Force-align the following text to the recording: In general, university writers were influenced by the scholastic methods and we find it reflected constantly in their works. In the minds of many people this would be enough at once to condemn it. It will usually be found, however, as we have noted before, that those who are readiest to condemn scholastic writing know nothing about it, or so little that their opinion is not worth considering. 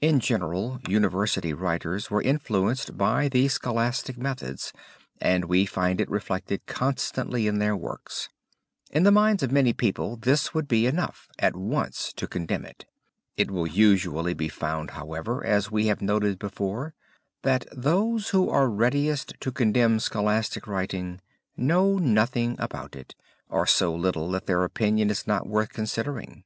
In 0.00 0.18
general, 0.18 0.80
university 0.88 1.52
writers 1.52 2.10
were 2.10 2.20
influenced 2.20 2.98
by 2.98 3.28
the 3.28 3.46
scholastic 3.46 4.18
methods 4.18 4.72
and 5.20 5.44
we 5.44 5.66
find 5.66 6.00
it 6.00 6.10
reflected 6.10 6.66
constantly 6.66 7.46
in 7.46 7.60
their 7.60 7.76
works. 7.76 8.28
In 8.90 9.04
the 9.04 9.12
minds 9.12 9.40
of 9.40 9.52
many 9.52 9.72
people 9.72 10.16
this 10.16 10.52
would 10.52 10.66
be 10.66 10.86
enough 10.86 11.28
at 11.38 11.54
once 11.54 12.12
to 12.14 12.26
condemn 12.26 12.64
it. 12.64 12.86
It 13.36 13.52
will 13.52 13.68
usually 13.68 14.34
be 14.34 14.48
found, 14.48 14.90
however, 14.90 15.46
as 15.46 15.70
we 15.70 15.86
have 15.86 16.02
noted 16.02 16.40
before, 16.40 16.92
that 17.44 17.64
those 17.70 18.30
who 18.30 18.50
are 18.50 18.68
readiest 18.68 19.34
to 19.38 19.52
condemn 19.52 20.00
scholastic 20.00 20.66
writing 20.66 21.20
know 21.56 21.98
nothing 21.98 22.56
about 22.58 22.96
it, 22.96 23.14
or 23.48 23.68
so 23.68 23.94
little 23.94 24.28
that 24.32 24.46
their 24.46 24.64
opinion 24.64 25.08
is 25.08 25.24
not 25.24 25.46
worth 25.46 25.68
considering. 25.68 26.42